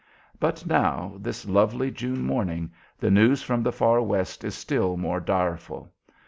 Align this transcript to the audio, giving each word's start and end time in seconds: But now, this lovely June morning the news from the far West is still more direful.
But 0.39 0.65
now, 0.65 1.13
this 1.19 1.45
lovely 1.45 1.91
June 1.91 2.23
morning 2.23 2.71
the 2.99 3.11
news 3.11 3.43
from 3.43 3.61
the 3.61 3.71
far 3.71 4.01
West 4.01 4.43
is 4.43 4.55
still 4.55 4.97
more 4.97 5.19
direful. 5.19 5.91